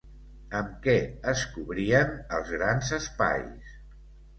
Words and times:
Amb 0.59 0.71
què 0.85 0.95
es 1.33 1.45
cobrien 1.53 2.19
els 2.41 2.53
grans 2.59 2.95
espais? 3.03 3.81